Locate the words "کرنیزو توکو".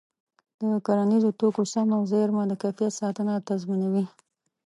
0.85-1.63